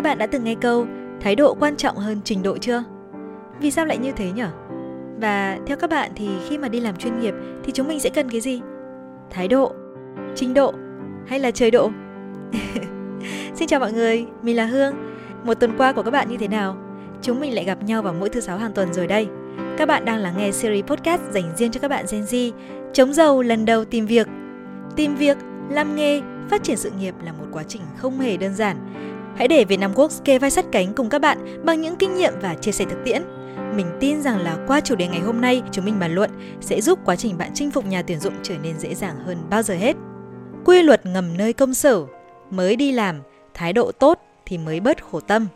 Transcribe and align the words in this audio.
Các 0.00 0.04
bạn 0.04 0.18
đã 0.18 0.26
từng 0.26 0.44
nghe 0.44 0.54
câu 0.54 0.86
thái 1.20 1.36
độ 1.36 1.54
quan 1.54 1.76
trọng 1.76 1.96
hơn 1.96 2.20
trình 2.24 2.42
độ 2.42 2.58
chưa? 2.58 2.84
Vì 3.60 3.70
sao 3.70 3.86
lại 3.86 3.98
như 3.98 4.12
thế 4.12 4.32
nhỉ? 4.32 4.42
Và 5.20 5.58
theo 5.66 5.76
các 5.76 5.90
bạn 5.90 6.10
thì 6.14 6.28
khi 6.48 6.58
mà 6.58 6.68
đi 6.68 6.80
làm 6.80 6.96
chuyên 6.96 7.20
nghiệp 7.20 7.34
thì 7.64 7.72
chúng 7.72 7.88
mình 7.88 8.00
sẽ 8.00 8.10
cần 8.10 8.30
cái 8.30 8.40
gì? 8.40 8.60
Thái 9.30 9.48
độ, 9.48 9.72
trình 10.34 10.54
độ 10.54 10.74
hay 11.26 11.38
là 11.38 11.50
trời 11.50 11.70
độ? 11.70 11.90
Xin 13.54 13.68
chào 13.68 13.80
mọi 13.80 13.92
người, 13.92 14.26
mình 14.42 14.56
là 14.56 14.66
Hương. 14.66 14.94
Một 15.44 15.54
tuần 15.54 15.76
qua 15.78 15.92
của 15.92 16.02
các 16.02 16.10
bạn 16.10 16.28
như 16.28 16.36
thế 16.36 16.48
nào? 16.48 16.76
Chúng 17.22 17.40
mình 17.40 17.54
lại 17.54 17.64
gặp 17.64 17.82
nhau 17.82 18.02
vào 18.02 18.14
mỗi 18.14 18.28
thứ 18.28 18.40
sáu 18.40 18.58
hàng 18.58 18.72
tuần 18.72 18.92
rồi 18.92 19.06
đây. 19.06 19.28
Các 19.78 19.88
bạn 19.88 20.04
đang 20.04 20.18
lắng 20.18 20.34
nghe 20.38 20.52
series 20.52 20.84
podcast 20.84 21.22
dành 21.30 21.56
riêng 21.56 21.70
cho 21.70 21.80
các 21.80 21.88
bạn 21.88 22.04
Gen 22.10 22.22
Z, 22.22 22.52
chống 22.92 23.12
giàu 23.12 23.42
lần 23.42 23.64
đầu 23.64 23.84
tìm 23.84 24.06
việc. 24.06 24.28
Tìm 24.96 25.16
việc, 25.16 25.36
làm 25.70 25.96
nghề, 25.96 26.20
phát 26.50 26.62
triển 26.62 26.76
sự 26.76 26.90
nghiệp 26.90 27.14
là 27.24 27.32
một 27.32 27.44
quá 27.52 27.62
trình 27.68 27.82
không 27.96 28.18
hề 28.18 28.36
đơn 28.36 28.54
giản. 28.54 28.76
Hãy 29.36 29.48
để 29.48 29.64
Việt 29.64 29.76
Nam 29.76 29.94
Works 29.94 30.22
kê 30.24 30.38
vai 30.38 30.50
sát 30.50 30.64
cánh 30.72 30.94
cùng 30.94 31.08
các 31.08 31.18
bạn 31.18 31.64
bằng 31.64 31.80
những 31.80 31.96
kinh 31.96 32.14
nghiệm 32.14 32.32
và 32.42 32.54
chia 32.54 32.72
sẻ 32.72 32.84
thực 32.90 32.98
tiễn. 33.04 33.22
Mình 33.74 33.86
tin 34.00 34.22
rằng 34.22 34.40
là 34.40 34.58
qua 34.66 34.80
chủ 34.80 34.94
đề 34.94 35.08
ngày 35.08 35.20
hôm 35.20 35.40
nay 35.40 35.62
chúng 35.72 35.84
mình 35.84 35.98
bàn 36.00 36.14
luận 36.14 36.30
sẽ 36.60 36.80
giúp 36.80 36.98
quá 37.04 37.16
trình 37.16 37.38
bạn 37.38 37.50
chinh 37.54 37.70
phục 37.70 37.86
nhà 37.86 38.02
tuyển 38.02 38.20
dụng 38.20 38.34
trở 38.42 38.54
nên 38.62 38.78
dễ 38.78 38.94
dàng 38.94 39.16
hơn 39.26 39.38
bao 39.50 39.62
giờ 39.62 39.74
hết. 39.74 39.96
Quy 40.64 40.82
luật 40.82 41.06
ngầm 41.06 41.36
nơi 41.36 41.52
công 41.52 41.74
sở, 41.74 42.04
mới 42.50 42.76
đi 42.76 42.92
làm, 42.92 43.20
thái 43.54 43.72
độ 43.72 43.92
tốt 43.92 44.18
thì 44.46 44.58
mới 44.58 44.80
bớt 44.80 45.04
khổ 45.04 45.20
tâm. 45.20 45.46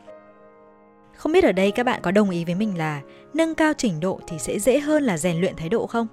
Không 1.16 1.32
biết 1.32 1.44
ở 1.44 1.52
đây 1.52 1.70
các 1.70 1.86
bạn 1.86 2.00
có 2.02 2.10
đồng 2.10 2.30
ý 2.30 2.44
với 2.44 2.54
mình 2.54 2.78
là 2.78 3.00
nâng 3.34 3.54
cao 3.54 3.72
trình 3.78 4.00
độ 4.00 4.20
thì 4.26 4.38
sẽ 4.38 4.58
dễ 4.58 4.80
hơn 4.80 5.02
là 5.02 5.18
rèn 5.18 5.40
luyện 5.40 5.56
thái 5.56 5.68
độ 5.68 5.86
không? 5.86 6.06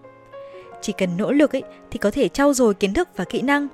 Chỉ 0.82 0.94
cần 0.98 1.18
nỗ 1.18 1.32
lực 1.32 1.56
ấy 1.56 1.64
thì 1.92 2.00
có 2.00 2.12
thể 2.12 2.28
trau 2.28 2.54
dồi 2.54 2.74
kiến 2.74 2.94
thức 2.94 3.10
và 3.16 3.24
kỹ 3.24 3.42
năng. 3.42 3.68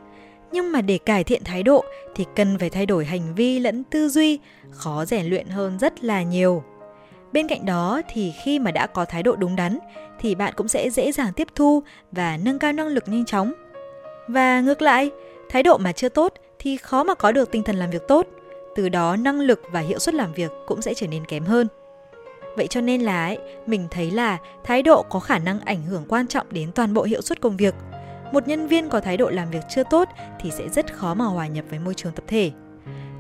Nhưng 0.52 0.72
mà 0.72 0.82
để 0.82 0.98
cải 0.98 1.24
thiện 1.24 1.44
thái 1.44 1.64
độ 1.64 1.84
thì 2.16 2.26
cần 2.36 2.58
phải 2.60 2.70
thay 2.70 2.86
đổi 2.86 3.06
hành 3.06 3.36
vi 3.36 3.60
lẫn 3.60 3.84
tư 3.84 4.10
duy, 4.10 4.40
khó 4.72 5.06
rèn 5.06 5.26
luyện 5.26 5.48
hơn 5.48 5.80
rất 5.80 6.04
là 6.04 6.24
nhiều. 6.24 6.64
Bên 7.32 7.48
cạnh 7.48 7.66
đó 7.66 8.02
thì 8.14 8.34
khi 8.44 8.60
mà 8.60 8.72
đã 8.72 8.88
có 8.88 9.06
thái 9.06 9.24
độ 9.24 9.36
đúng 9.36 9.56
đắn 9.56 9.80
thì 10.20 10.36
bạn 10.36 10.54
cũng 10.56 10.68
sẽ 10.68 10.90
dễ 10.90 11.12
dàng 11.12 11.34
tiếp 11.34 11.48
thu 11.56 11.84
và 12.12 12.38
nâng 12.38 12.60
cao 12.60 12.74
năng 12.74 12.88
lực 12.88 13.04
nhanh 13.08 13.26
chóng. 13.26 13.54
Và 14.28 14.62
ngược 14.62 14.82
lại, 14.82 15.12
thái 15.50 15.64
độ 15.64 15.78
mà 15.78 15.92
chưa 15.92 16.10
tốt 16.10 16.34
thì 16.60 16.78
khó 16.78 17.04
mà 17.04 17.14
có 17.14 17.32
được 17.32 17.52
tinh 17.52 17.64
thần 17.64 17.76
làm 17.76 17.90
việc 17.90 18.08
tốt, 18.08 18.28
từ 18.76 18.90
đó 18.90 19.16
năng 19.16 19.40
lực 19.40 19.62
và 19.72 19.80
hiệu 19.80 20.00
suất 20.00 20.16
làm 20.16 20.34
việc 20.34 20.52
cũng 20.68 20.82
sẽ 20.82 20.94
trở 20.94 21.08
nên 21.08 21.26
kém 21.26 21.44
hơn. 21.44 21.68
Vậy 22.56 22.68
cho 22.68 22.82
nên 22.82 23.02
là 23.02 23.26
ấy, 23.26 23.38
mình 23.66 23.88
thấy 23.92 24.12
là 24.12 24.38
thái 24.64 24.84
độ 24.84 25.06
có 25.10 25.20
khả 25.20 25.40
năng 25.40 25.60
ảnh 25.60 25.82
hưởng 25.84 26.06
quan 26.08 26.28
trọng 26.28 26.48
đến 26.50 26.72
toàn 26.72 26.94
bộ 26.94 27.04
hiệu 27.04 27.22
suất 27.22 27.42
công 27.42 27.58
việc. 27.58 27.74
Một 28.32 28.48
nhân 28.48 28.68
viên 28.68 28.90
có 28.90 29.00
thái 29.00 29.18
độ 29.18 29.30
làm 29.30 29.50
việc 29.50 29.64
chưa 29.70 29.84
tốt 29.84 30.10
thì 30.40 30.52
sẽ 30.52 30.70
rất 30.70 30.94
khó 30.94 31.14
mà 31.14 31.26
hòa 31.26 31.48
nhập 31.48 31.66
với 31.70 31.80
môi 31.80 31.94
trường 31.94 32.14
tập 32.14 32.24
thể. 32.28 32.52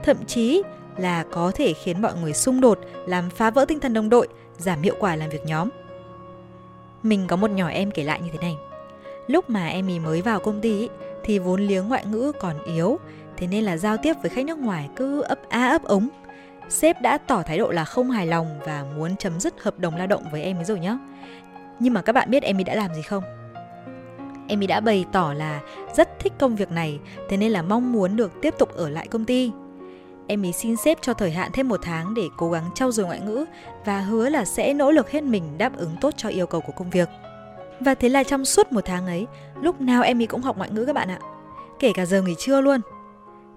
Thậm 0.03 0.17
chí 0.27 0.63
là 0.97 1.25
có 1.31 1.51
thể 1.55 1.73
khiến 1.73 2.01
mọi 2.01 2.13
người 2.21 2.33
xung 2.33 2.61
đột, 2.61 2.79
làm 3.05 3.29
phá 3.29 3.49
vỡ 3.49 3.65
tinh 3.67 3.79
thần 3.79 3.93
đồng 3.93 4.09
đội, 4.09 4.27
giảm 4.57 4.81
hiệu 4.81 4.95
quả 4.99 5.15
làm 5.15 5.29
việc 5.29 5.45
nhóm. 5.45 5.69
Mình 7.03 7.27
có 7.27 7.35
một 7.35 7.51
nhỏ 7.51 7.67
em 7.67 7.91
kể 7.91 8.03
lại 8.03 8.21
như 8.21 8.29
thế 8.31 8.39
này. 8.41 8.55
Lúc 9.27 9.49
mà 9.49 9.67
em 9.67 9.87
ý 9.87 9.99
mới 9.99 10.21
vào 10.21 10.39
công 10.39 10.61
ty 10.61 10.89
thì 11.23 11.39
vốn 11.39 11.61
liếng 11.61 11.87
ngoại 11.87 12.05
ngữ 12.05 12.31
còn 12.39 12.63
yếu, 12.63 12.99
thế 13.37 13.47
nên 13.47 13.63
là 13.63 13.77
giao 13.77 13.97
tiếp 13.97 14.13
với 14.21 14.29
khách 14.29 14.45
nước 14.45 14.57
ngoài 14.57 14.89
cứ 14.95 15.21
ấp 15.21 15.39
a 15.49 15.67
ấp 15.67 15.83
ống. 15.83 16.09
Sếp 16.69 17.01
đã 17.01 17.17
tỏ 17.17 17.41
thái 17.41 17.57
độ 17.57 17.71
là 17.71 17.85
không 17.85 18.11
hài 18.11 18.27
lòng 18.27 18.59
và 18.65 18.85
muốn 18.97 19.15
chấm 19.17 19.39
dứt 19.39 19.53
hợp 19.61 19.79
đồng 19.79 19.95
lao 19.95 20.07
động 20.07 20.23
với 20.31 20.43
em 20.43 20.57
ấy 20.57 20.65
rồi 20.65 20.79
nhá. 20.79 20.97
Nhưng 21.79 21.93
mà 21.93 22.01
các 22.01 22.13
bạn 22.13 22.31
biết 22.31 22.43
em 22.43 22.57
ấy 22.57 22.63
đã 22.63 22.75
làm 22.75 22.93
gì 22.93 23.01
không? 23.01 23.23
Em 24.47 24.61
ấy 24.61 24.67
đã 24.67 24.79
bày 24.79 25.05
tỏ 25.11 25.33
là 25.33 25.61
rất 25.95 26.19
thích 26.19 26.33
công 26.39 26.55
việc 26.55 26.71
này, 26.71 26.99
thế 27.29 27.37
nên 27.37 27.51
là 27.51 27.61
mong 27.61 27.91
muốn 27.93 28.15
được 28.15 28.41
tiếp 28.41 28.53
tục 28.57 28.75
ở 28.75 28.89
lại 28.89 29.07
công 29.07 29.25
ty. 29.25 29.51
Em 30.27 30.51
xin 30.53 30.75
sếp 30.75 31.01
cho 31.01 31.13
thời 31.13 31.31
hạn 31.31 31.51
thêm 31.53 31.69
một 31.69 31.79
tháng 31.83 32.13
để 32.13 32.23
cố 32.37 32.51
gắng 32.51 32.69
trau 32.75 32.91
dồi 32.91 33.05
ngoại 33.05 33.19
ngữ 33.19 33.45
và 33.85 33.99
hứa 33.99 34.29
là 34.29 34.45
sẽ 34.45 34.73
nỗ 34.73 34.91
lực 34.91 35.11
hết 35.11 35.23
mình 35.23 35.57
đáp 35.57 35.77
ứng 35.77 35.95
tốt 36.01 36.13
cho 36.17 36.29
yêu 36.29 36.47
cầu 36.47 36.61
của 36.61 36.73
công 36.73 36.89
việc. 36.89 37.09
Và 37.79 37.95
thế 37.95 38.09
là 38.09 38.23
trong 38.23 38.45
suốt 38.45 38.71
một 38.71 38.81
tháng 38.85 39.05
ấy, 39.05 39.27
lúc 39.61 39.81
nào 39.81 40.03
em 40.03 40.27
cũng 40.27 40.41
học 40.41 40.57
ngoại 40.57 40.69
ngữ 40.69 40.85
các 40.85 40.93
bạn 40.93 41.09
ạ. 41.09 41.19
Kể 41.79 41.91
cả 41.95 42.05
giờ 42.05 42.21
nghỉ 42.21 42.35
trưa 42.37 42.61
luôn. 42.61 42.81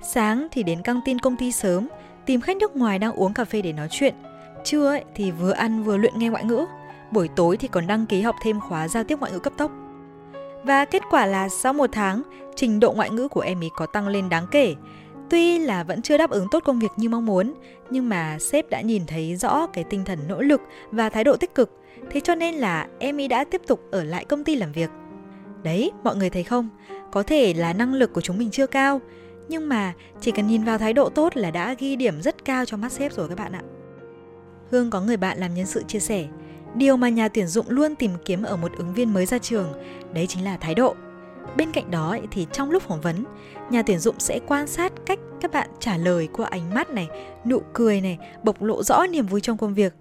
Sáng 0.02 0.48
thì 0.50 0.62
đến 0.62 0.82
căng 0.82 1.00
tin 1.04 1.18
công 1.18 1.36
ty 1.36 1.52
sớm, 1.52 1.88
tìm 2.26 2.40
khách 2.40 2.56
nước 2.56 2.76
ngoài 2.76 2.98
đang 2.98 3.12
uống 3.12 3.34
cà 3.34 3.44
phê 3.44 3.62
để 3.62 3.72
nói 3.72 3.88
chuyện. 3.90 4.14
Trưa 4.64 4.86
ấy 4.86 5.04
thì 5.14 5.30
vừa 5.30 5.52
ăn 5.52 5.82
vừa 5.82 5.96
luyện 5.96 6.18
nghe 6.18 6.28
ngoại 6.28 6.44
ngữ. 6.44 6.66
Buổi 7.10 7.28
tối 7.28 7.56
thì 7.56 7.68
còn 7.68 7.86
đăng 7.86 8.06
ký 8.06 8.22
học 8.22 8.36
thêm 8.42 8.60
khóa 8.60 8.88
giao 8.88 9.04
tiếp 9.04 9.20
ngoại 9.20 9.32
ngữ 9.32 9.38
cấp 9.38 9.52
tốc. 9.56 9.70
Và 10.65 10.84
kết 10.84 11.03
quả 11.10 11.26
là 11.26 11.48
sau 11.48 11.72
một 11.72 11.91
tháng, 11.93 12.22
trình 12.56 12.81
độ 12.81 12.93
ngoại 12.93 13.10
ngữ 13.10 13.28
của 13.28 13.41
em 13.41 13.62
ấy 13.62 13.71
có 13.76 13.87
tăng 13.87 14.09
lên 14.09 14.28
đáng 14.28 14.47
kể. 14.50 14.75
Tuy 15.31 15.59
là 15.59 15.84
vẫn 15.84 16.03
chưa 16.03 16.19
đáp 16.19 16.31
ứng 16.31 16.47
tốt 16.50 16.62
công 16.65 16.78
việc 16.78 16.91
như 16.97 17.09
mong 17.09 17.26
muốn, 17.26 17.54
nhưng 17.91 18.09
mà 18.09 18.38
sếp 18.38 18.71
đã 18.71 18.81
nhìn 18.81 19.06
thấy 19.06 19.37
rõ 19.37 19.66
cái 19.66 19.84
tinh 19.84 20.04
thần 20.04 20.19
nỗ 20.28 20.41
lực 20.41 20.60
và 20.91 21.09
thái 21.09 21.25
độ 21.25 21.37
tích 21.37 21.54
cực. 21.54 21.71
Thế 22.10 22.21
cho 22.21 22.34
nên 22.34 22.54
là 22.54 22.88
em 22.98 23.21
ấy 23.21 23.28
đã 23.28 23.44
tiếp 23.44 23.62
tục 23.66 23.81
ở 23.91 24.04
lại 24.04 24.25
công 24.25 24.44
ty 24.44 24.56
làm 24.56 24.72
việc. 24.72 24.91
Đấy, 25.62 25.93
mọi 26.04 26.16
người 26.16 26.31
thấy 26.31 26.43
không? 26.43 26.69
Có 27.12 27.22
thể 27.22 27.54
là 27.54 27.72
năng 27.72 27.94
lực 27.94 28.12
của 28.12 28.21
chúng 28.21 28.38
mình 28.38 28.50
chưa 28.50 28.66
cao, 28.66 29.00
nhưng 29.48 29.69
mà 29.69 29.92
chỉ 30.21 30.31
cần 30.31 30.47
nhìn 30.47 30.65
vào 30.65 30.78
thái 30.78 30.92
độ 30.92 31.09
tốt 31.09 31.37
là 31.37 31.50
đã 31.50 31.75
ghi 31.78 31.97
điểm 31.97 32.22
rất 32.22 32.44
cao 32.44 32.65
cho 32.65 32.77
mắt 32.77 32.92
sếp 32.92 33.12
rồi 33.12 33.28
các 33.28 33.38
bạn 33.38 33.53
ạ. 33.53 33.62
Hương 34.71 34.91
có 34.91 35.00
người 35.00 35.16
bạn 35.16 35.38
làm 35.38 35.54
nhân 35.54 35.66
sự 35.66 35.82
chia 35.88 35.98
sẻ, 35.98 36.27
điều 36.75 36.97
mà 36.97 37.08
nhà 37.08 37.28
tuyển 37.28 37.47
dụng 37.47 37.66
luôn 37.69 37.94
tìm 37.94 38.10
kiếm 38.25 38.42
ở 38.42 38.56
một 38.56 38.72
ứng 38.76 38.94
viên 38.94 39.14
mới 39.14 39.26
ra 39.26 39.38
trường, 39.38 39.72
đấy 40.14 40.26
chính 40.26 40.44
là 40.44 40.56
thái 40.56 40.75
độ. 40.75 40.94
Bên 41.56 41.72
cạnh 41.72 41.91
đó 41.91 42.16
thì 42.31 42.47
trong 42.53 42.70
lúc 42.70 42.82
phỏng 42.82 43.00
vấn, 43.00 43.25
nhà 43.70 43.82
tuyển 43.82 43.98
dụng 43.98 44.14
sẽ 44.19 44.41
quan 44.47 44.66
sát 44.66 44.92
cách 45.06 45.19
các 45.41 45.53
bạn 45.53 45.69
trả 45.80 45.97
lời 45.97 46.28
qua 46.32 46.47
ánh 46.50 46.75
mắt 46.75 46.91
này, 46.91 47.09
nụ 47.44 47.62
cười 47.72 48.00
này, 48.00 48.19
bộc 48.42 48.62
lộ 48.62 48.82
rõ 48.82 49.06
niềm 49.06 49.26
vui 49.26 49.41
trong 49.41 49.56
công 49.56 49.75
việc. 49.75 49.94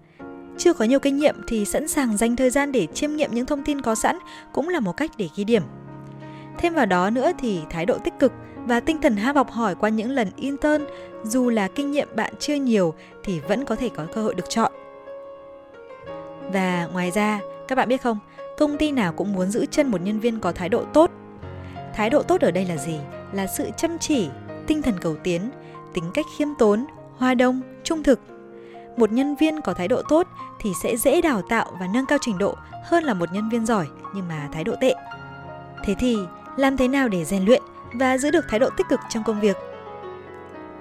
Chưa 0.58 0.72
có 0.72 0.84
nhiều 0.84 0.98
kinh 0.98 1.16
nghiệm 1.16 1.34
thì 1.48 1.64
sẵn 1.64 1.88
sàng 1.88 2.16
dành 2.16 2.36
thời 2.36 2.50
gian 2.50 2.72
để 2.72 2.86
chiêm 2.94 3.16
nghiệm 3.16 3.30
những 3.34 3.46
thông 3.46 3.64
tin 3.64 3.80
có 3.80 3.94
sẵn 3.94 4.18
cũng 4.52 4.68
là 4.68 4.80
một 4.80 4.96
cách 4.96 5.10
để 5.16 5.28
ghi 5.36 5.44
điểm. 5.44 5.62
Thêm 6.58 6.74
vào 6.74 6.86
đó 6.86 7.10
nữa 7.10 7.32
thì 7.38 7.60
thái 7.70 7.86
độ 7.86 7.98
tích 7.98 8.14
cực 8.18 8.32
và 8.66 8.80
tinh 8.80 9.00
thần 9.00 9.16
ham 9.16 9.36
học 9.36 9.50
hỏi 9.50 9.74
qua 9.74 9.88
những 9.88 10.10
lần 10.10 10.28
intern, 10.36 10.84
dù 11.24 11.50
là 11.50 11.68
kinh 11.68 11.90
nghiệm 11.90 12.08
bạn 12.16 12.34
chưa 12.38 12.54
nhiều 12.54 12.94
thì 13.24 13.40
vẫn 13.40 13.64
có 13.64 13.76
thể 13.76 13.88
có 13.88 14.06
cơ 14.14 14.22
hội 14.22 14.34
được 14.34 14.50
chọn. 14.50 14.72
Và 16.52 16.88
ngoài 16.92 17.10
ra, 17.10 17.40
các 17.68 17.74
bạn 17.74 17.88
biết 17.88 18.02
không, 18.02 18.18
công 18.58 18.78
ty 18.78 18.92
nào 18.92 19.12
cũng 19.12 19.32
muốn 19.32 19.50
giữ 19.50 19.66
chân 19.66 19.90
một 19.90 20.00
nhân 20.00 20.20
viên 20.20 20.40
có 20.40 20.52
thái 20.52 20.68
độ 20.68 20.84
tốt. 20.84 21.10
Thái 21.94 22.10
độ 22.10 22.22
tốt 22.22 22.40
ở 22.40 22.50
đây 22.50 22.64
là 22.64 22.76
gì? 22.76 22.98
Là 23.32 23.46
sự 23.46 23.70
chăm 23.76 23.98
chỉ, 23.98 24.28
tinh 24.66 24.82
thần 24.82 24.94
cầu 25.00 25.16
tiến, 25.22 25.50
tính 25.94 26.04
cách 26.14 26.26
khiêm 26.38 26.48
tốn, 26.58 26.86
hòa 27.16 27.34
đồng, 27.34 27.60
trung 27.84 28.02
thực. 28.02 28.20
Một 28.96 29.12
nhân 29.12 29.36
viên 29.36 29.60
có 29.60 29.74
thái 29.74 29.88
độ 29.88 30.02
tốt 30.08 30.26
thì 30.60 30.72
sẽ 30.82 30.96
dễ 30.96 31.20
đào 31.20 31.42
tạo 31.48 31.72
và 31.80 31.86
nâng 31.94 32.06
cao 32.06 32.18
trình 32.20 32.38
độ 32.38 32.54
hơn 32.84 33.04
là 33.04 33.14
một 33.14 33.32
nhân 33.32 33.48
viên 33.48 33.66
giỏi 33.66 33.86
nhưng 34.14 34.28
mà 34.28 34.48
thái 34.52 34.64
độ 34.64 34.74
tệ. 34.80 34.94
Thế 35.84 35.94
thì 35.98 36.16
làm 36.56 36.76
thế 36.76 36.88
nào 36.88 37.08
để 37.08 37.24
rèn 37.24 37.44
luyện 37.44 37.62
và 37.92 38.18
giữ 38.18 38.30
được 38.30 38.44
thái 38.48 38.60
độ 38.60 38.70
tích 38.76 38.86
cực 38.88 39.00
trong 39.08 39.24
công 39.24 39.40
việc? 39.40 39.56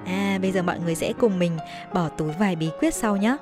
À, 0.05 0.37
bây 0.41 0.51
giờ 0.51 0.61
mọi 0.61 0.79
người 0.79 0.95
sẽ 0.95 1.13
cùng 1.13 1.39
mình 1.39 1.57
bỏ 1.93 2.09
túi 2.09 2.31
vài 2.39 2.55
bí 2.55 2.69
quyết 2.79 2.93
sau 2.93 3.17
nhé. 3.17 3.37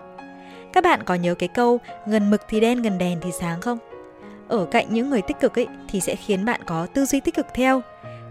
Các 0.77 0.83
bạn 0.83 1.03
có 1.03 1.15
nhớ 1.15 1.35
cái 1.35 1.49
câu 1.49 1.79
gần 2.05 2.29
mực 2.29 2.41
thì 2.49 2.59
đen 2.59 2.81
gần 2.81 2.97
đèn 2.97 3.19
thì 3.21 3.31
sáng 3.31 3.61
không? 3.61 3.77
Ở 4.47 4.65
cạnh 4.65 4.85
những 4.89 5.09
người 5.09 5.21
tích 5.21 5.39
cực 5.39 5.59
ấy 5.59 5.67
thì 5.89 5.99
sẽ 5.99 6.15
khiến 6.15 6.45
bạn 6.45 6.61
có 6.65 6.85
tư 6.85 7.05
duy 7.05 7.19
tích 7.19 7.35
cực 7.35 7.45
theo. 7.53 7.81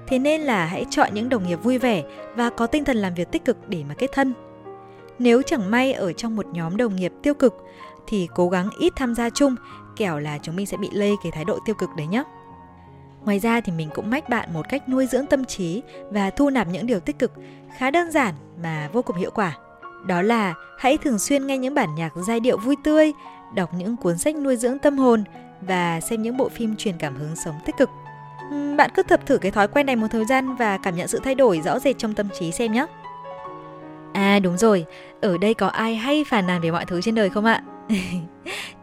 Thế 0.06 0.18
nên 0.18 0.40
là 0.40 0.66
hãy 0.66 0.86
chọn 0.90 1.14
những 1.14 1.28
đồng 1.28 1.46
nghiệp 1.46 1.62
vui 1.62 1.78
vẻ 1.78 2.02
và 2.34 2.50
có 2.50 2.66
tinh 2.66 2.84
thần 2.84 2.96
làm 2.96 3.14
việc 3.14 3.32
tích 3.32 3.44
cực 3.44 3.68
để 3.68 3.84
mà 3.88 3.94
kết 3.98 4.10
thân. 4.12 4.34
Nếu 5.18 5.42
chẳng 5.42 5.70
may 5.70 5.92
ở 5.92 6.12
trong 6.12 6.36
một 6.36 6.46
nhóm 6.46 6.76
đồng 6.76 6.96
nghiệp 6.96 7.12
tiêu 7.22 7.34
cực 7.34 7.54
thì 8.06 8.28
cố 8.34 8.48
gắng 8.48 8.70
ít 8.78 8.92
tham 8.96 9.14
gia 9.14 9.30
chung, 9.30 9.54
kẻo 9.96 10.18
là 10.18 10.38
chúng 10.42 10.56
mình 10.56 10.66
sẽ 10.66 10.76
bị 10.76 10.88
lây 10.92 11.14
cái 11.22 11.32
thái 11.32 11.44
độ 11.44 11.58
tiêu 11.66 11.74
cực 11.74 11.90
đấy 11.96 12.06
nhé. 12.06 12.22
Ngoài 13.24 13.38
ra 13.38 13.60
thì 13.60 13.72
mình 13.72 13.88
cũng 13.94 14.10
mách 14.10 14.28
bạn 14.28 14.52
một 14.52 14.66
cách 14.68 14.88
nuôi 14.88 15.06
dưỡng 15.06 15.26
tâm 15.26 15.44
trí 15.44 15.82
và 16.10 16.30
thu 16.30 16.50
nạp 16.50 16.68
những 16.68 16.86
điều 16.86 17.00
tích 17.00 17.18
cực 17.18 17.32
khá 17.76 17.90
đơn 17.90 18.10
giản 18.10 18.34
mà 18.62 18.90
vô 18.92 19.02
cùng 19.02 19.16
hiệu 19.16 19.30
quả. 19.30 19.58
Đó 20.04 20.22
là 20.22 20.54
hãy 20.78 20.98
thường 20.98 21.18
xuyên 21.18 21.46
nghe 21.46 21.58
những 21.58 21.74
bản 21.74 21.94
nhạc 21.94 22.12
giai 22.26 22.40
điệu 22.40 22.58
vui 22.58 22.76
tươi, 22.84 23.12
đọc 23.54 23.74
những 23.74 23.96
cuốn 23.96 24.18
sách 24.18 24.36
nuôi 24.36 24.56
dưỡng 24.56 24.78
tâm 24.78 24.98
hồn 24.98 25.24
và 25.60 26.00
xem 26.00 26.22
những 26.22 26.36
bộ 26.36 26.48
phim 26.48 26.76
truyền 26.76 26.94
cảm 26.98 27.16
hứng 27.16 27.36
sống 27.36 27.54
tích 27.64 27.76
cực. 27.78 27.90
Bạn 28.76 28.90
cứ 28.94 29.02
tập 29.02 29.20
thử 29.26 29.38
cái 29.38 29.50
thói 29.50 29.68
quen 29.68 29.86
này 29.86 29.96
một 29.96 30.06
thời 30.10 30.24
gian 30.24 30.56
và 30.56 30.78
cảm 30.78 30.96
nhận 30.96 31.08
sự 31.08 31.20
thay 31.24 31.34
đổi 31.34 31.60
rõ 31.64 31.78
rệt 31.78 31.98
trong 31.98 32.14
tâm 32.14 32.28
trí 32.38 32.52
xem 32.52 32.72
nhé. 32.72 32.86
À 34.12 34.38
đúng 34.38 34.58
rồi, 34.58 34.84
ở 35.20 35.38
đây 35.38 35.54
có 35.54 35.66
ai 35.66 35.96
hay 35.96 36.24
phàn 36.24 36.46
nàn 36.46 36.60
về 36.60 36.70
mọi 36.70 36.84
thứ 36.84 37.00
trên 37.00 37.14
đời 37.14 37.30
không 37.30 37.44
ạ? 37.44 37.62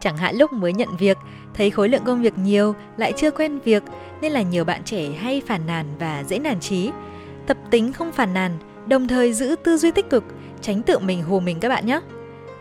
Chẳng 0.00 0.16
hạn 0.16 0.36
lúc 0.36 0.52
mới 0.52 0.72
nhận 0.72 0.96
việc, 0.98 1.18
thấy 1.54 1.70
khối 1.70 1.88
lượng 1.88 2.04
công 2.04 2.22
việc 2.22 2.38
nhiều, 2.38 2.74
lại 2.96 3.12
chưa 3.16 3.30
quen 3.30 3.58
việc 3.58 3.82
nên 4.20 4.32
là 4.32 4.42
nhiều 4.42 4.64
bạn 4.64 4.82
trẻ 4.84 5.08
hay 5.18 5.42
phàn 5.46 5.66
nàn 5.66 5.86
và 5.98 6.24
dễ 6.28 6.38
nản 6.38 6.60
trí. 6.60 6.90
Tập 7.46 7.56
tính 7.70 7.92
không 7.92 8.12
phàn 8.12 8.34
nàn, 8.34 8.58
đồng 8.86 9.08
thời 9.08 9.32
giữ 9.32 9.56
tư 9.64 9.76
duy 9.76 9.90
tích 9.90 10.10
cực, 10.10 10.24
tránh 10.64 10.82
tự 10.82 10.98
mình 10.98 11.22
hù 11.22 11.40
mình 11.40 11.60
các 11.60 11.68
bạn 11.68 11.86
nhé. 11.86 12.00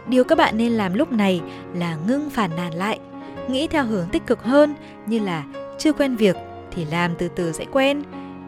Điều 0.07 0.23
các 0.23 0.37
bạn 0.37 0.57
nên 0.57 0.71
làm 0.71 0.93
lúc 0.93 1.11
này 1.11 1.41
là 1.73 1.97
ngưng 2.07 2.29
phản 2.29 2.51
nàn 2.55 2.73
lại, 2.73 2.99
nghĩ 3.49 3.67
theo 3.67 3.85
hướng 3.85 4.09
tích 4.09 4.27
cực 4.27 4.43
hơn 4.43 4.75
như 5.05 5.19
là 5.19 5.43
chưa 5.77 5.93
quen 5.93 6.15
việc 6.15 6.35
thì 6.71 6.85
làm 6.85 7.11
từ 7.17 7.27
từ 7.27 7.51
sẽ 7.51 7.65
quen, 7.71 8.03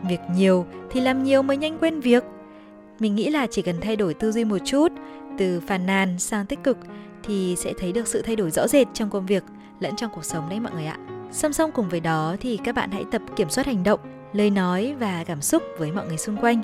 việc 0.10 0.20
nhiều 0.36 0.66
thì 0.92 1.02
làm 1.02 1.24
nhiều 1.24 1.42
mới 1.42 1.58
nhanh 1.58 1.78
quen 1.80 2.00
việc. 2.00 2.24
Mình 3.00 3.16
nghĩ 3.16 3.30
là 3.30 3.48
chỉ 3.48 3.62
cần 3.62 3.82
thay 3.82 3.96
đổi 3.96 4.14
tư 4.14 4.32
duy 4.32 4.44
một 4.44 4.58
chút, 4.66 4.92
từ 5.38 5.60
phàn 5.68 5.86
nàn 5.86 6.20
sang 6.20 6.46
tích 6.46 6.64
cực 6.64 6.78
thì 7.24 7.56
sẽ 7.58 7.74
thấy 7.80 7.92
được 7.92 8.08
sự 8.08 8.22
thay 8.22 8.36
đổi 8.36 8.52
rõ 8.52 8.68
rệt 8.68 8.88
trong 8.94 9.10
công 9.10 9.26
việc 9.26 9.44
lẫn 9.80 9.96
trong 9.96 10.12
cuộc 10.16 10.26
sống 10.26 10.50
đấy 10.50 10.60
mọi 10.60 10.72
người 10.74 10.86
ạ. 10.86 10.98
Song 11.32 11.54
song 11.54 11.72
cùng 11.72 11.90
với 11.90 12.00
đó 12.00 12.36
thì 12.40 12.60
các 12.64 12.76
bạn 12.76 12.92
hãy 12.92 13.06
tập 13.12 13.22
kiểm 13.36 13.50
soát 13.50 13.68
hành 13.68 13.84
động, 13.84 14.00
lời 14.34 14.50
nói 14.50 14.96
và 15.00 15.24
cảm 15.24 15.42
xúc 15.42 15.64
với 15.78 15.92
mọi 15.92 16.08
người 16.08 16.18
xung 16.18 16.38
quanh. 16.38 16.62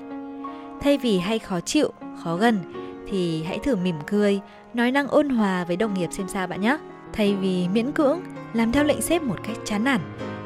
Thay 0.82 0.98
vì 0.98 1.20
hay 1.20 1.40
khó 1.40 1.60
chịu, 1.60 1.92
khó 2.24 2.36
gần 2.36 2.60
thì 3.08 3.44
hãy 3.44 3.60
thử 3.60 3.76
mỉm 3.76 3.96
cười, 4.08 4.40
nói 4.74 4.92
năng 4.92 5.08
ôn 5.08 5.30
hòa 5.30 5.64
với 5.64 5.76
đồng 5.76 5.94
nghiệp 5.94 6.10
xem 6.12 6.28
sao 6.28 6.48
bạn 6.48 6.62
nhé. 6.62 6.78
Thay 7.14 7.36
vì 7.36 7.68
miễn 7.68 7.92
cưỡng 7.92 8.22
làm 8.54 8.72
theo 8.72 8.84
lệnh 8.84 9.02
sếp 9.02 9.24
một 9.24 9.36
cách 9.44 9.58
chán 9.66 9.84
nản 9.84 10.02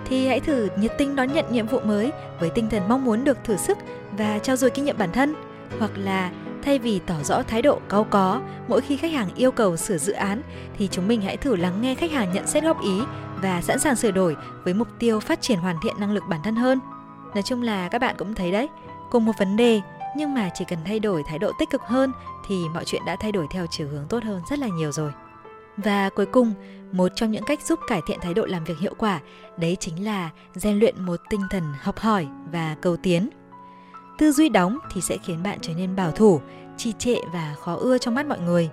thì 0.06 0.28
hãy 0.28 0.40
thử 0.40 0.70
nhiệt 0.78 0.92
tình 0.98 1.16
đón 1.16 1.34
nhận 1.34 1.46
nhiệm 1.52 1.68
vụ 1.68 1.80
mới 1.80 2.12
với 2.40 2.50
tinh 2.50 2.70
thần 2.70 2.84
mong 2.90 3.06
muốn 3.06 3.24
được 3.24 3.38
thử 3.44 3.58
sức 3.58 3.78
và 4.18 4.40
trao 4.40 4.56
dồi 4.56 4.70
kinh 4.70 4.86
nghiệm 4.86 4.98
bản 4.98 5.12
thân 5.12 5.36
hoặc 5.80 5.92
là 5.96 6.32
thay 6.64 6.80
vì 6.80 7.00
tỏ 7.00 7.16
rõ 7.24 7.44
thái 7.44 7.62
độ 7.62 7.80
cao 7.90 8.04
có 8.10 8.42
mỗi 8.68 8.82
khi 8.82 8.98
khách 8.98 9.12
hàng 9.12 9.30
yêu 9.36 9.52
cầu 9.52 9.78
sửa 9.78 9.98
dự 9.98 10.14
án 10.14 10.42
thì 10.78 10.88
chúng 10.92 11.08
mình 11.08 11.22
hãy 11.22 11.38
thử 11.38 11.56
lắng 11.56 11.82
nghe 11.82 11.96
khách 11.96 12.12
hàng 12.12 12.34
nhận 12.34 12.48
xét 12.48 12.64
góp 12.64 12.82
ý 12.84 13.02
và 13.42 13.62
sẵn 13.62 13.80
sàng 13.80 13.96
sửa 13.96 14.12
đổi 14.12 14.36
với 14.64 14.74
mục 14.74 14.88
tiêu 15.00 15.20
phát 15.20 15.42
triển 15.42 15.60
hoàn 15.60 15.76
thiện 15.84 15.96
năng 16.00 16.12
lực 16.12 16.24
bản 16.30 16.40
thân 16.44 16.56
hơn. 16.56 16.80
Nói 17.34 17.44
chung 17.44 17.62
là 17.62 17.90
các 17.90 18.02
bạn 18.02 18.16
cũng 18.18 18.36
thấy 18.36 18.52
đấy, 18.52 18.70
cùng 19.12 19.26
một 19.26 19.34
vấn 19.40 19.58
đề 19.58 19.82
nhưng 20.16 20.34
mà 20.34 20.50
chỉ 20.54 20.66
cần 20.66 20.80
thay 20.86 21.00
đổi 21.00 21.24
thái 21.24 21.40
độ 21.40 21.52
tích 21.60 21.70
cực 21.70 21.82
hơn 21.82 22.12
thì 22.48 22.64
mọi 22.74 22.86
chuyện 22.86 23.02
đã 23.06 23.16
thay 23.20 23.32
đổi 23.32 23.48
theo 23.52 23.66
chiều 23.68 23.88
hướng 23.88 24.08
tốt 24.10 24.24
hơn 24.24 24.42
rất 24.50 24.60
là 24.60 24.68
nhiều 24.68 24.92
rồi. 24.92 25.12
Và 25.78 26.10
cuối 26.10 26.26
cùng, 26.26 26.54
một 26.92 27.12
trong 27.16 27.32
những 27.32 27.44
cách 27.44 27.62
giúp 27.62 27.80
cải 27.88 28.02
thiện 28.08 28.20
thái 28.22 28.34
độ 28.34 28.46
làm 28.46 28.64
việc 28.64 28.80
hiệu 28.80 28.94
quả 28.98 29.20
đấy 29.58 29.78
chính 29.80 30.06
là 30.06 30.30
rèn 30.54 30.80
luyện 30.80 31.06
một 31.06 31.20
tinh 31.30 31.42
thần 31.50 31.64
học 31.82 32.00
hỏi 32.00 32.28
và 32.52 32.76
cầu 32.82 32.98
tiến. 32.98 33.30
Tư 34.18 34.32
duy 34.32 34.50
đóng 34.50 34.78
thì 34.94 35.02
sẽ 35.02 35.18
khiến 35.18 35.44
bạn 35.44 35.58
trở 35.62 35.74
nên 35.74 35.96
bảo 35.96 36.12
thủ, 36.12 36.42
trì 36.78 36.94
trệ 36.94 37.16
và 37.34 37.56
khó 37.60 37.76
ưa 37.76 37.98
trong 37.98 38.16
mắt 38.16 38.26
mọi 38.26 38.40
người. 38.40 38.70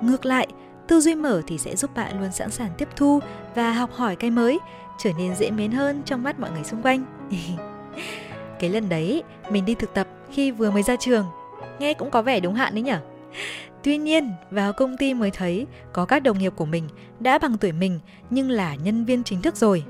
Ngược 0.00 0.26
lại, 0.26 0.48
tư 0.88 1.00
duy 1.00 1.14
mở 1.14 1.42
thì 1.46 1.58
sẽ 1.58 1.76
giúp 1.76 1.90
bạn 1.94 2.20
luôn 2.20 2.32
sẵn 2.32 2.50
sàng 2.50 2.70
tiếp 2.78 2.88
thu 2.96 3.20
và 3.54 3.72
học 3.72 3.90
hỏi 3.92 4.16
cái 4.16 4.30
mới, 4.30 4.60
trở 4.98 5.10
nên 5.18 5.34
dễ 5.34 5.50
mến 5.50 5.70
hơn 5.70 6.02
trong 6.04 6.22
mắt 6.22 6.40
mọi 6.40 6.50
người 6.50 6.64
xung 6.64 6.82
quanh. 6.82 7.04
cái 8.60 8.70
lần 8.70 8.88
đấy, 8.88 9.22
mình 9.50 9.64
đi 9.64 9.74
thực 9.74 9.94
tập 9.94 10.08
khi 10.34 10.50
vừa 10.50 10.70
mới 10.70 10.82
ra 10.82 10.96
trường. 10.96 11.26
Nghe 11.78 11.94
cũng 11.94 12.10
có 12.10 12.22
vẻ 12.22 12.40
đúng 12.40 12.54
hạn 12.54 12.74
đấy 12.74 12.82
nhở? 12.82 13.00
Tuy 13.82 13.96
nhiên, 13.98 14.32
vào 14.50 14.72
công 14.72 14.96
ty 14.96 15.14
mới 15.14 15.30
thấy 15.30 15.66
có 15.92 16.04
các 16.04 16.22
đồng 16.22 16.38
nghiệp 16.38 16.52
của 16.56 16.64
mình 16.64 16.88
đã 17.20 17.38
bằng 17.38 17.58
tuổi 17.58 17.72
mình 17.72 18.00
nhưng 18.30 18.50
là 18.50 18.74
nhân 18.74 19.04
viên 19.04 19.24
chính 19.24 19.42
thức 19.42 19.56
rồi. 19.56 19.84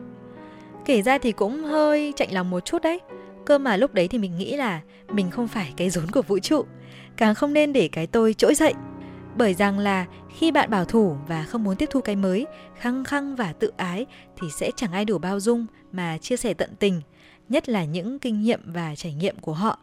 Kể 0.84 1.02
ra 1.02 1.18
thì 1.18 1.32
cũng 1.32 1.64
hơi 1.64 2.12
chạnh 2.16 2.32
lòng 2.32 2.50
một 2.50 2.64
chút 2.64 2.82
đấy. 2.82 3.00
Cơ 3.46 3.58
mà 3.58 3.76
lúc 3.76 3.94
đấy 3.94 4.08
thì 4.08 4.18
mình 4.18 4.38
nghĩ 4.38 4.56
là 4.56 4.80
mình 5.12 5.30
không 5.30 5.48
phải 5.48 5.72
cái 5.76 5.90
rốn 5.90 6.10
của 6.10 6.22
vũ 6.22 6.38
trụ, 6.38 6.64
càng 7.16 7.34
không 7.34 7.52
nên 7.52 7.72
để 7.72 7.88
cái 7.88 8.06
tôi 8.06 8.34
trỗi 8.34 8.54
dậy. 8.54 8.74
Bởi 9.36 9.54
rằng 9.54 9.78
là 9.78 10.06
khi 10.36 10.50
bạn 10.50 10.70
bảo 10.70 10.84
thủ 10.84 11.16
và 11.28 11.44
không 11.44 11.64
muốn 11.64 11.76
tiếp 11.76 11.88
thu 11.90 12.00
cái 12.00 12.16
mới, 12.16 12.46
khăng 12.78 13.04
khăng 13.04 13.36
và 13.36 13.52
tự 13.52 13.72
ái 13.76 14.06
thì 14.40 14.48
sẽ 14.50 14.70
chẳng 14.76 14.92
ai 14.92 15.04
đủ 15.04 15.18
bao 15.18 15.40
dung 15.40 15.66
mà 15.92 16.18
chia 16.18 16.36
sẻ 16.36 16.54
tận 16.54 16.70
tình, 16.78 17.00
nhất 17.48 17.68
là 17.68 17.84
những 17.84 18.18
kinh 18.18 18.40
nghiệm 18.40 18.60
và 18.64 18.94
trải 18.96 19.14
nghiệm 19.14 19.36
của 19.38 19.52
họ. 19.52 19.78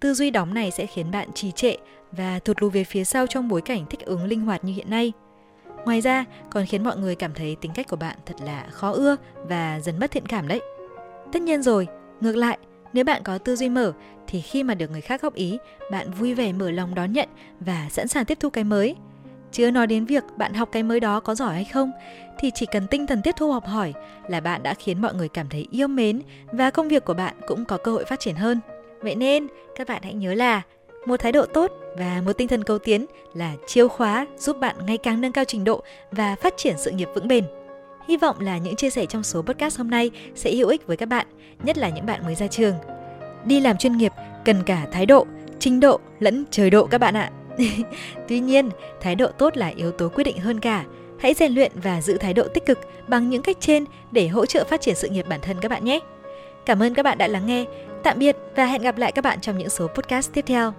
Tư 0.00 0.14
duy 0.14 0.30
đóng 0.30 0.54
này 0.54 0.70
sẽ 0.70 0.86
khiến 0.86 1.10
bạn 1.10 1.28
trì 1.34 1.52
trệ 1.52 1.74
và 2.12 2.38
thụt 2.38 2.62
lùi 2.62 2.70
về 2.70 2.84
phía 2.84 3.04
sau 3.04 3.26
trong 3.26 3.48
bối 3.48 3.60
cảnh 3.60 3.84
thích 3.90 4.00
ứng 4.00 4.24
linh 4.24 4.40
hoạt 4.40 4.64
như 4.64 4.72
hiện 4.72 4.90
nay. 4.90 5.12
Ngoài 5.84 6.00
ra, 6.00 6.24
còn 6.50 6.66
khiến 6.66 6.84
mọi 6.84 6.96
người 6.96 7.14
cảm 7.14 7.34
thấy 7.34 7.56
tính 7.60 7.72
cách 7.74 7.88
của 7.88 7.96
bạn 7.96 8.16
thật 8.26 8.34
là 8.44 8.66
khó 8.70 8.90
ưa 8.90 9.16
và 9.48 9.80
dần 9.80 9.98
mất 9.98 10.10
thiện 10.10 10.26
cảm 10.26 10.48
đấy. 10.48 10.60
Tất 11.32 11.42
nhiên 11.42 11.62
rồi, 11.62 11.86
ngược 12.20 12.36
lại, 12.36 12.58
nếu 12.92 13.04
bạn 13.04 13.22
có 13.22 13.38
tư 13.38 13.56
duy 13.56 13.68
mở 13.68 13.92
thì 14.26 14.40
khi 14.40 14.62
mà 14.62 14.74
được 14.74 14.90
người 14.90 15.00
khác 15.00 15.22
góp 15.22 15.34
ý, 15.34 15.58
bạn 15.90 16.10
vui 16.10 16.34
vẻ 16.34 16.52
mở 16.52 16.70
lòng 16.70 16.94
đón 16.94 17.12
nhận 17.12 17.28
và 17.60 17.86
sẵn 17.90 18.08
sàng 18.08 18.24
tiếp 18.24 18.38
thu 18.40 18.50
cái 18.50 18.64
mới. 18.64 18.96
Chưa 19.52 19.70
nói 19.70 19.86
đến 19.86 20.04
việc 20.04 20.24
bạn 20.36 20.54
học 20.54 20.68
cái 20.72 20.82
mới 20.82 21.00
đó 21.00 21.20
có 21.20 21.34
giỏi 21.34 21.54
hay 21.54 21.64
không, 21.64 21.92
thì 22.38 22.50
chỉ 22.54 22.66
cần 22.72 22.86
tinh 22.86 23.06
thần 23.06 23.22
tiếp 23.22 23.34
thu 23.36 23.52
học 23.52 23.66
hỏi 23.66 23.94
là 24.28 24.40
bạn 24.40 24.62
đã 24.62 24.74
khiến 24.74 25.02
mọi 25.02 25.14
người 25.14 25.28
cảm 25.28 25.48
thấy 25.48 25.66
yêu 25.70 25.88
mến 25.88 26.22
và 26.52 26.70
công 26.70 26.88
việc 26.88 27.04
của 27.04 27.14
bạn 27.14 27.34
cũng 27.46 27.64
có 27.64 27.76
cơ 27.76 27.92
hội 27.92 28.04
phát 28.04 28.20
triển 28.20 28.34
hơn. 28.34 28.60
Vậy 29.06 29.14
nên, 29.14 29.46
các 29.76 29.88
bạn 29.88 30.02
hãy 30.02 30.14
nhớ 30.14 30.34
là 30.34 30.62
một 31.06 31.20
thái 31.20 31.32
độ 31.32 31.46
tốt 31.46 31.72
và 31.98 32.22
một 32.24 32.32
tinh 32.32 32.48
thần 32.48 32.64
cầu 32.64 32.78
tiến 32.78 33.06
là 33.34 33.54
chìa 33.66 33.88
khóa 33.88 34.26
giúp 34.38 34.56
bạn 34.60 34.76
ngày 34.86 34.98
càng 34.98 35.20
nâng 35.20 35.32
cao 35.32 35.44
trình 35.44 35.64
độ 35.64 35.82
và 36.12 36.36
phát 36.36 36.54
triển 36.56 36.74
sự 36.78 36.90
nghiệp 36.90 37.08
vững 37.14 37.28
bền. 37.28 37.44
Hy 38.08 38.16
vọng 38.16 38.40
là 38.40 38.58
những 38.58 38.76
chia 38.76 38.90
sẻ 38.90 39.06
trong 39.06 39.22
số 39.22 39.42
podcast 39.42 39.78
hôm 39.78 39.90
nay 39.90 40.10
sẽ 40.34 40.54
hữu 40.54 40.68
ích 40.68 40.86
với 40.86 40.96
các 40.96 41.06
bạn, 41.06 41.26
nhất 41.62 41.78
là 41.78 41.88
những 41.88 42.06
bạn 42.06 42.24
mới 42.24 42.34
ra 42.34 42.46
trường. 42.46 42.74
Đi 43.44 43.60
làm 43.60 43.78
chuyên 43.78 43.96
nghiệp 43.96 44.12
cần 44.44 44.62
cả 44.66 44.86
thái 44.92 45.06
độ, 45.06 45.26
trình 45.58 45.80
độ 45.80 46.00
lẫn 46.18 46.44
trời 46.50 46.70
độ 46.70 46.86
các 46.86 46.98
bạn 46.98 47.14
ạ. 47.16 47.30
Tuy 48.28 48.40
nhiên, 48.40 48.70
thái 49.00 49.14
độ 49.14 49.26
tốt 49.26 49.56
là 49.56 49.72
yếu 49.76 49.92
tố 49.92 50.08
quyết 50.08 50.24
định 50.24 50.38
hơn 50.38 50.60
cả. 50.60 50.84
Hãy 51.18 51.34
rèn 51.34 51.52
luyện 51.52 51.72
và 51.74 52.00
giữ 52.00 52.16
thái 52.18 52.34
độ 52.34 52.42
tích 52.54 52.66
cực 52.66 52.78
bằng 53.08 53.30
những 53.30 53.42
cách 53.42 53.56
trên 53.60 53.84
để 54.10 54.28
hỗ 54.28 54.46
trợ 54.46 54.64
phát 54.64 54.80
triển 54.80 54.94
sự 54.94 55.08
nghiệp 55.08 55.28
bản 55.28 55.40
thân 55.42 55.56
các 55.60 55.70
bạn 55.70 55.84
nhé. 55.84 56.00
Cảm 56.66 56.82
ơn 56.82 56.94
các 56.94 57.02
bạn 57.02 57.18
đã 57.18 57.26
lắng 57.26 57.46
nghe. 57.46 57.64
Tạm 58.06 58.18
biệt 58.18 58.36
và 58.56 58.64
hẹn 58.64 58.82
gặp 58.82 58.98
lại 58.98 59.12
các 59.12 59.22
bạn 59.22 59.40
trong 59.40 59.58
những 59.58 59.68
số 59.68 59.86
podcast 59.86 60.32
tiếp 60.32 60.44
theo. 60.46 60.72